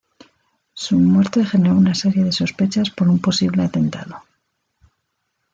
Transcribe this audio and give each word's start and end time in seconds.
Su 0.73 0.97
muerte 0.99 1.45
generó 1.45 1.75
una 1.75 1.93
serie 1.93 2.23
de 2.23 2.31
sospechas 2.31 2.89
por 2.89 3.07
un 3.07 3.19
posible 3.19 3.61
atentado. 3.63 4.23